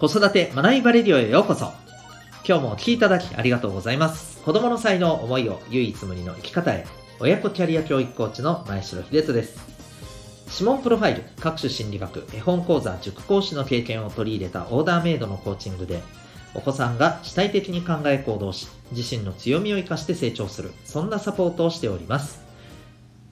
[0.00, 1.74] 子育て学びバレディオへようこそ。
[2.48, 4.40] 今日もお聴きいただきありがとうございます。
[4.40, 6.86] 子供の才能思いを唯一無二の生き方へ
[7.20, 9.60] 親子キャリア教育コーチの前城秀人です。
[10.50, 16.00] 指紋プロファイル各種心理学絵本講座塾講師の経験を取り入れたオーダーメイドのコーチングで
[16.54, 22.42] お子さんが主体的に考え行動し自身の強みを生かして成長するそんなサポートをしております。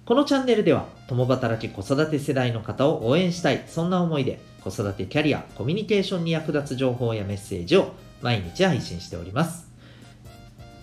[0.04, 9.68] このチャンネルでは共働き子育て世代の方を応援したいそんな思いで子育てキャリアコミュニケーションに役立つ情報やメッセージを毎日配信しております。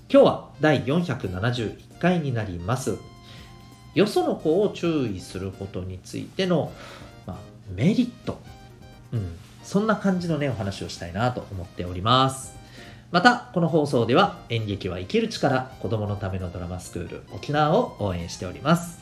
[0.10, 2.98] 今日は第471回になります。
[3.96, 6.72] よその子を注意することについての、
[7.26, 7.38] まあ、
[7.74, 8.40] メリット、
[9.14, 12.56] うん、そんな感じのねお話をしたいなと思っております。
[13.12, 19.00] またこの放送では演劇は生きる力子供のためのドラマスクール沖縄を応援しております。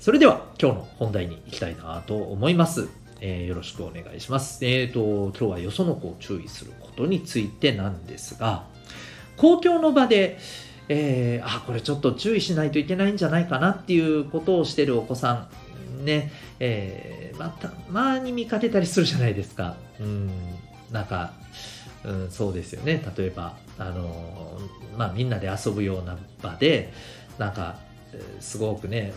[0.00, 2.88] それでは今日の本題に行きたいなと思います。
[3.20, 4.64] えー、よろしくお願いします。
[4.64, 8.64] えっ、ー、と、今日はよその子を注意することについてなんですが、
[9.36, 10.38] 公共の場で、
[10.88, 15.48] えー、あ、これちょっと注意しないといけないんじゃないかなっていうことをしてるお子さ
[15.98, 19.76] ん、ね、えー、また、まに見かけたりするじゃないですか。
[20.00, 20.30] うん、
[20.90, 21.32] なんか、
[22.04, 23.02] うん、そうですよね。
[23.16, 24.58] 例えば、あの、
[24.96, 26.92] まあ、みんなで遊ぶような場で、
[27.38, 27.76] なんか、
[28.40, 29.12] すごくね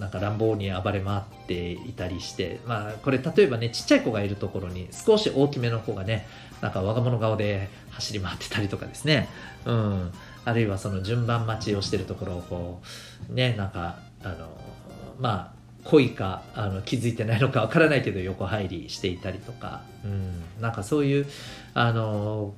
[0.00, 6.26] なんか乱暴に暴れ回っていたりしてまあこれ例えばねちっちゃい子がいるところに少し大きめの子がね
[6.60, 9.28] なんか我が物顔で走り回ってたりとかですね。
[9.66, 10.12] うん。
[10.44, 12.82] あるいはその順番待ちをしてるところをこ
[13.30, 14.48] うねなんかあの
[15.18, 21.26] まあ恋かあの気づいてないのかわからないけど横入りしていたりとか、うん、なんかそういう
[21.74, 22.54] あの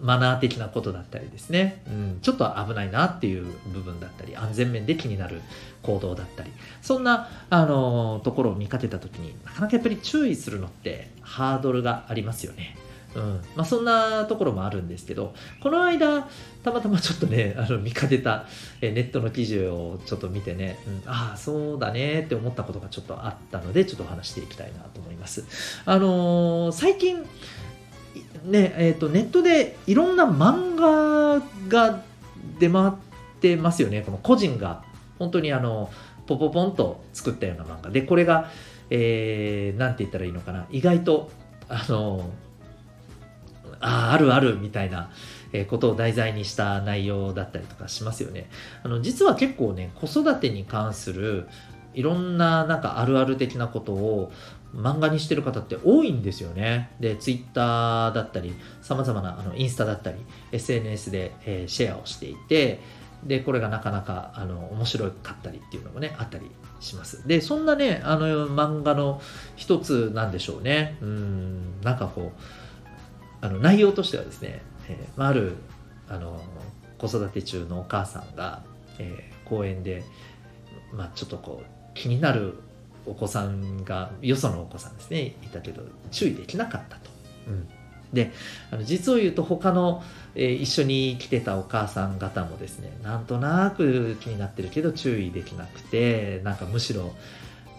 [0.00, 5.40] マナー的なことだったりですね、うん、ちょっと危ないなっていう部分だったり安全面で気になる
[5.82, 6.50] 行動だったり
[6.82, 12.76] そんなあのところを見かけた時になかなかやっぱり注意するのってハードルがありますよね。
[13.14, 16.28] うんまあ、そんなところもあるんですけどこの間
[16.62, 18.46] たまたまちょっとね あの見かけた
[18.80, 25.44] えネットの記事をちょっと見てね、うん、ああそうだねって思ったことがちょっとあったのでちょっとお話していきたいなと思います。
[25.84, 27.24] あのー、最近
[28.44, 32.02] ねえーと、ネットでいろんな漫画が
[32.58, 32.92] 出回っ
[33.40, 34.02] てますよね。
[34.02, 34.82] この個人が
[35.18, 35.90] 本当にあの
[36.26, 37.90] ポポポンと作ったような漫画。
[37.90, 38.50] でこれが、
[38.90, 40.66] えー、て言ったらいいのかな。
[40.70, 41.30] 意外と
[41.68, 42.30] あの
[43.80, 45.10] ああるあるみたいな
[45.68, 48.50] ことを題材にした内容だったりとかしますよね。
[48.82, 51.48] あの実は結構ね子育てに関する
[51.94, 54.32] いろんななんかあるある的なことを
[54.74, 56.90] 漫画にしてる方って多いんですよね。
[57.00, 60.18] で、ツイッターだったり、様々なあのインスタだったり、
[60.52, 62.80] SNS で、えー、シェアをしていて、
[63.22, 67.26] で、これがなかなかあの面白かったりっていうのもね、あったりします。
[67.26, 69.22] で、そんなね、あの漫画の
[69.56, 70.98] 一つなんでしょうね。
[71.00, 72.40] うん、なんかこう、
[73.40, 75.56] あの内容としてはですね、えー、ある
[76.08, 76.42] あの
[76.98, 78.62] 子育て中のお母さんが、
[78.98, 80.02] えー、公園で、
[80.92, 82.58] まあ、ちょっとこう気になる
[83.06, 87.10] お子さんがよそのお子さんですねいたけど注意できなかったと。
[87.48, 87.68] うん
[88.14, 88.30] で
[88.70, 90.02] あの実を言うと他の、
[90.34, 97.12] えー、一緒に来てたお母さん方もですねなんとなく気になってるけど注意できなくてなんかむしろ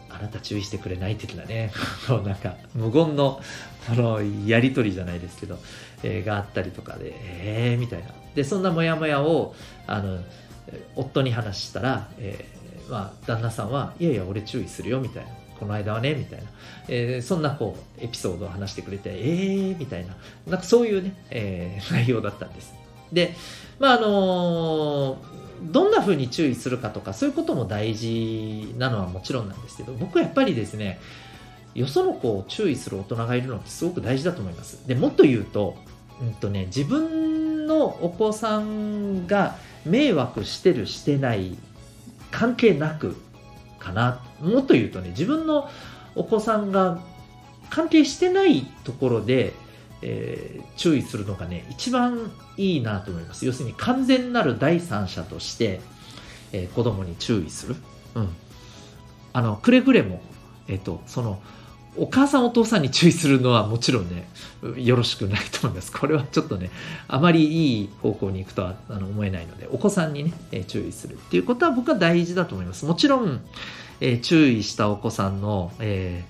[0.09, 1.71] あなた注意してくれない的なね
[2.25, 3.41] なんか無言の
[3.87, 5.57] このやり取りじゃないですけど、
[6.03, 9.55] えー、があったりとかでえーみたいなでそんなモヤモヤを
[9.87, 10.19] あの
[10.95, 12.43] 夫に話したら、え
[12.89, 15.29] まあ、旦那さんは、いやいや、俺注意するよ、みたいな。
[15.59, 16.45] この間はね、みたいな。
[16.87, 20.15] えー、そんな、こう、エピソードを話してくれて、えー、みたいな。
[20.47, 22.73] なんかそういうね、えー、 内容だったんです。
[23.11, 23.35] で、
[23.79, 30.99] まあ、あのー、どんな風に注意するかとか、そういうことも大事なのはもちろんなんですけど、僕はやっぱりですね、
[31.75, 34.87] よその子を注意する大人がいるのってすごく大事だと思います。
[34.87, 35.75] でもっと言うと、
[36.21, 41.57] うんとね、自分のお子さんが迷惑してるしてない
[42.31, 43.15] 関係なく
[43.79, 44.21] かな。
[44.41, 45.69] もっと言うとね、自分の
[46.15, 46.99] お子さんが
[47.69, 49.53] 関係してないところで、
[50.01, 53.45] えー、注意するのがね、一番いいなと思います。
[53.45, 55.81] 要するに完全なる第三者として、
[56.51, 57.75] えー、子供に注意する。
[58.15, 58.29] うん。
[59.33, 60.21] あの、くれぐれも、
[60.67, 61.41] えっ、ー、と、その、
[61.97, 64.27] お母さんお父さんに注意するのはもちろんね、
[64.77, 65.91] よろしくないと思います。
[65.91, 66.69] これはちょっとね、
[67.07, 72.85] あまりいい方向に行くとはあの思えないので、お子さんにね、え、注意するっていうことは僕は大事だと思います。
[72.85, 73.41] もちろん、
[74.01, 76.25] え、注意したお子さんの、え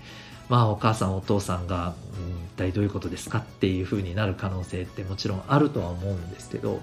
[0.50, 6.80] ー、まあお母さんお父さんが、うん、一体どういうことですかっていうふうになる可能性ってもちろんあるとは思うんですけど、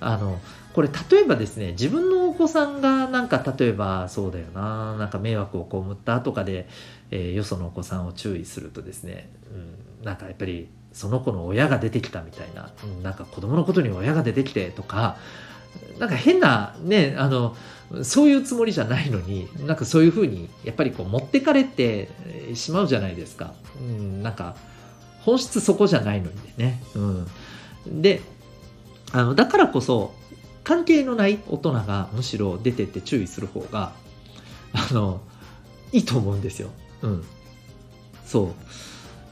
[0.00, 0.40] あの、
[0.74, 6.68] これ例えばですね、自分のお子さんがなんか例えばそうだよな、なんか迷惑を被ったとかで、
[7.10, 9.30] えー、よそのお子さんを注意するとですね、
[10.00, 15.16] うん、なんかやっぱりその子の親が出てきたみたいな、うんなんか子供のことに親が出てきてとか、
[15.98, 17.56] なんか変なね、あの、
[18.02, 22.08] そういうつもりじゃないのに、なんかそういうふうに、やっぱりこう持ってかれて
[22.54, 23.54] しまうじゃないですか。
[23.80, 24.56] うん、なんか、
[25.20, 26.82] 本質そこじゃないのにね。
[26.94, 28.02] うん。
[28.02, 28.22] で、
[29.14, 30.12] あの、だからこそ、
[30.64, 33.92] 関係のない大人がむしろ出てって注意する方が、
[34.72, 35.20] あの、
[35.92, 36.70] いいと思うんですよ。
[37.02, 37.24] うん。
[38.26, 38.52] そ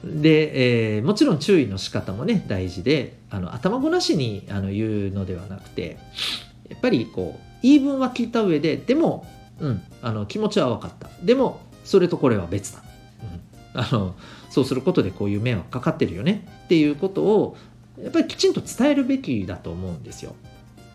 [0.05, 0.23] う。
[0.23, 5.99] で、えー、もちろん注意の仕方もね、大事で、あの頭ごなしにあの言うのではなくて、
[6.69, 9.27] やっぱりこう、言い分は聞いた上で、でも、
[9.59, 11.09] うん、あの気持ちは分かった。
[11.25, 12.85] でも、それとこれは別だ。
[13.75, 14.15] うん、あの
[14.49, 17.57] そうすることでこういう迷惑かかってるよねっていうことを、
[18.01, 20.35] やっぱりきちんと伝えるべきだと思うんですよ。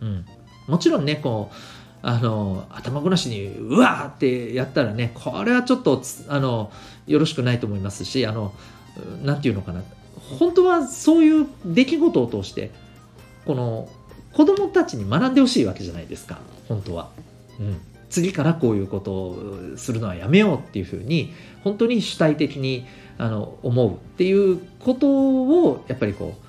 [0.02, 0.26] うん、
[0.68, 1.56] もちろんね、こう、
[2.02, 6.72] あの頭ごなしにうわーってやったらねこれはちょっとあの
[7.08, 8.54] よろしくないと思いますしあの
[9.24, 9.82] 何て言うのかな
[10.40, 12.72] 本当はそういう出来事を通して
[13.46, 13.90] この
[14.32, 17.10] 子供たちに学んでほしいわけじゃないですか本当は。
[17.60, 19.38] うん次からこういうことを
[19.76, 21.34] するのはやめようっていうふうに
[21.66, 22.86] 本当に主体的に
[23.18, 26.47] あの思うっていうことをやっぱりこう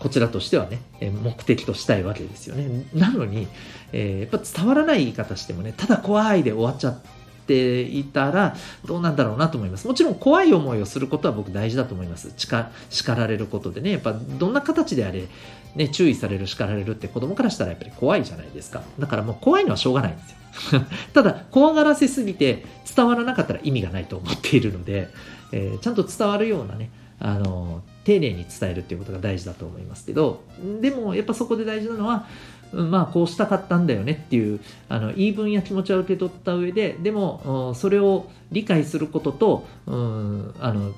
[0.00, 2.86] こちらとしてはね、目的としたいわけですよね。
[2.94, 3.46] なのに、
[3.92, 7.00] えー、やっぱ伝わらない言い方してもね、ただ怖いで終わっちゃっ
[7.46, 8.56] ていたら
[8.86, 9.86] どうなんだろうなと思います。
[9.86, 12.32] もちろん怖い思いをすることは僕大事だと思います。
[12.34, 15.28] 叱られることでね、やっぱどんな形であれ、
[15.76, 18.82] ね、注意される、叱られるって子供からしたらやっぱり怖いじゃないですか。
[18.98, 20.82] だからもう怖いのはしょうがないんですよ。
[21.12, 22.64] ただ、怖がらせすぎて
[22.96, 25.08] 伝わらなかったら意味がないと思っているので、
[25.52, 30.42] えー、ちゃんと伝わるようなね、あの丁寧に伝えるっていうことが大事だと思いますけど
[30.80, 32.26] でもやっぱそこで大事なのは
[32.72, 40.92] まあこうしたかったんだよねっていうあの言い分や気持ちは受け取った上ででもそれを理解することとあの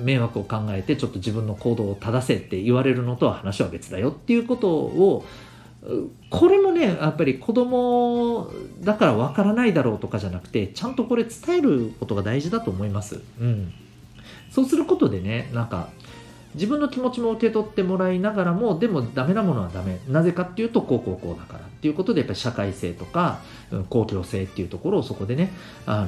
[0.00, 5.24] 迷惑を考えてちょっと自分の行動を正せって言われるのとは話は別だよっていうことを
[6.30, 8.50] これもねやっぱり子供
[8.80, 13.20] だからわからないだろうとかじゃなくてちゃんとこれ伝えることが大事だと思います。
[13.40, 13.72] うん
[14.50, 15.90] そうすることでね、なんか、
[16.54, 19.98] 自分の気持ちも受け取ってもらいながらも、でもダメなものはダメ。
[20.08, 23.40] なぜかっていうと、こうこうこうだからっていうことで、やっぱり社会性とか、
[23.90, 25.52] 公共性っていうところをそこでね、
[25.86, 26.06] あの、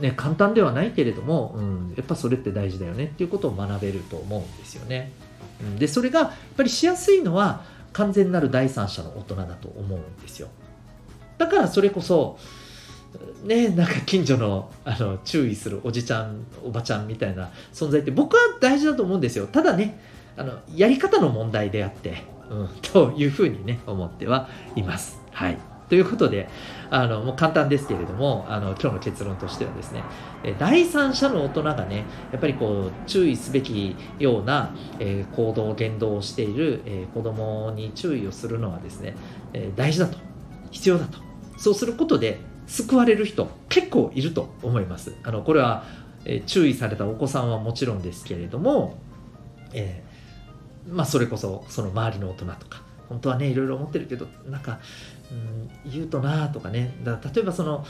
[0.00, 5.10] ね、簡単ではないけれども、うん、やっぱそれって大事だよねっていうことを学べると思うんですよね。
[5.78, 10.48] で、それがやっぱりしやすいのは完全なる第三者の大人だと思うんですよ。
[11.36, 12.38] だからそれこそ、
[13.44, 19.46] ね、なんか近所のあの注意するおじちゃんおばちゃんみたいな存在って僕は大事だと思うんですよ。
[19.46, 19.98] ただね
[20.36, 25.20] あのやり方の問題であって、うん、というふうにね思ってはいます。
[25.32, 25.58] はい。
[25.88, 26.48] ということで
[26.90, 30.04] あのもう簡単ですけれどもあの今日の結論としてはですね
[30.58, 39.16] 第三者の大人がねやっぱりこう注意すべきような、えー、行動言動をしている、えー、子供に注意をするのはですね、
[39.54, 40.18] えー、大事だと。
[40.70, 41.18] 必要だと。
[41.56, 45.14] そうすることで救われる人結構いると思います。
[45.24, 45.84] あのこれは、
[46.24, 48.98] え、注意されたお子さんはもちろんですけれども、
[49.72, 54.78] えー、まあ、それこそその周りの大人とか本当はねいろいろ思ってるけどなんか、
[55.30, 57.84] うん、言うとなとかねだ例えばその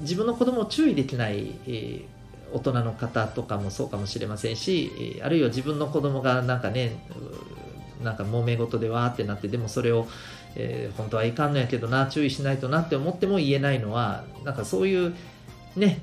[0.00, 2.04] 自分の子供を注意できない、えー、
[2.52, 7.04] 大人の方とかもそうかもしれませんしあるいは自分の子供がなんかね
[8.02, 10.06] なんか揉め事でわーってなってでもそれを
[10.58, 15.14] えー、本当はいかんのやけどな注意しないとなって思っても言えないのはなんかそういう
[15.76, 16.00] ね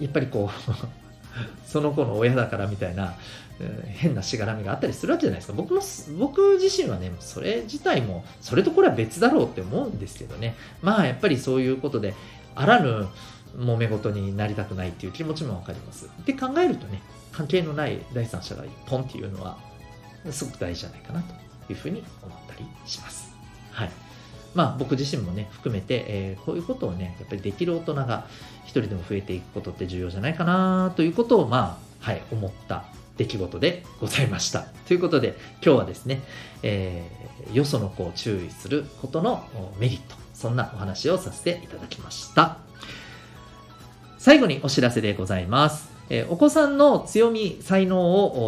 [0.00, 0.72] やっぱりこう
[1.66, 3.14] その子の親だからみたいな、
[3.60, 5.54] えー、変なしがらみがあったりするわけじゃないですか。
[5.54, 5.80] 僕も
[6.18, 10.56] 僕自身はねそれ自体もそれとこれは別だろうって思うんですけどね。
[10.82, 12.14] まあやっぱりそういうことで
[12.54, 13.08] あらぬ
[13.56, 16.06] 揉め事になりたくないっていう気持ちもわかります。
[16.06, 17.00] って考えるとね
[17.30, 19.56] 関係のない第三者がポンっていうのは
[20.30, 21.34] すごく大事じゃないかなと
[21.72, 23.31] いうふうに思ったりします。
[23.72, 23.90] はい。
[24.54, 28.26] まあ僕自身もね、含めて、えー、こういうことをね、やっぱりできる大人が
[28.64, 32.84] 一人でも増えていくことって重要じゃないかなということを、まあ、はい、思った
[33.16, 34.66] 出来事でございました。
[34.86, 36.20] ということで、今日はですね、
[36.62, 39.44] えー、よその子を注意することの
[39.78, 42.58] メリット、そんなお話をさせていただきました。
[44.18, 45.91] 最後にお知らせでございます。
[46.10, 48.00] えお子さんの強み、才能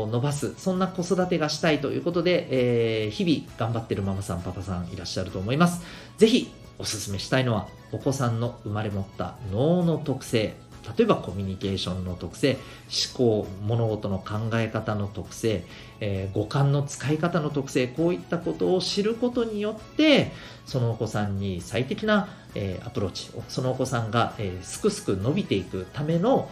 [0.02, 5.82] を伸ばす、そんな子育てがしたいということで、えー、日々頑張ってるママさん、パパさんいらっしゃると思います。
[6.18, 10.54] ぜひお勧めしたいのは、お子さんの生まれ持った脳の特性、
[10.98, 15.64] 例えばコミュニケーションの特性、思考、物事の考え方の特性、
[16.00, 20.32] えー、五感の使い方の特性、こういったことを知ることによって、
[20.66, 26.50] そのお子さんに最適な、えー、アプローチ、そのお子さんが、えー、すくすく伸びていくための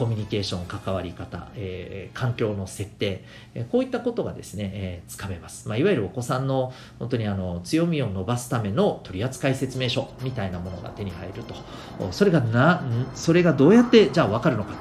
[0.00, 3.22] コミュニケーション、関わり方、えー、環境の設定、
[3.54, 5.68] えこういったことがですね、えー、つかめます。
[5.68, 11.54] まあ、いわゆるお子さんの本当にあの強みを伸ばすための取扱説明書みたいなものが手に入ると。
[12.12, 12.82] それがな、
[13.14, 14.72] それがどうやってじゃあ分かるのか。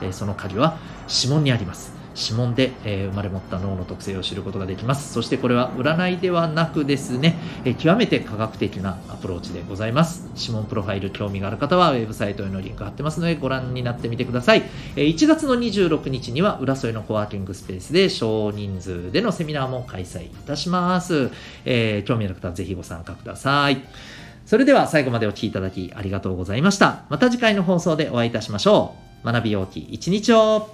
[0.00, 1.97] えその鍵は指紋にあります。
[2.18, 5.12] 指紋で、えー、生まれ持った脳の特性を知ることができます。
[5.12, 10.28] そしてこれは占いではなくですね、えー、極めて科学的なアプローチでございます。
[10.36, 14.62] 指紋プロファイル興味がある方はウェブサイトへのリンク貼ってますのでご覧になってみてください。
[14.96, 21.30] えー、1月の26日には浦添のコワーキングスペースで少人数でのセミナーも開催いたします。
[21.64, 23.82] え興味ある方はぜひご参加ください。
[24.48, 27.04] それでは最後までお聴きいただきありがとうございました。
[27.10, 29.26] また次回の放送でお会いいたしましょう。
[29.26, 30.70] 学びようき一日を